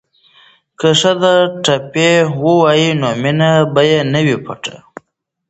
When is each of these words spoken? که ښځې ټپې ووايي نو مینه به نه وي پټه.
که 0.79 0.89
ښځې 0.99 1.35
ټپې 1.63 2.11
ووايي 2.41 2.89
نو 3.01 3.09
مینه 3.21 3.51
به 3.73 3.83
نه 4.11 4.19
وي 4.25 4.37
پټه. 4.45 4.75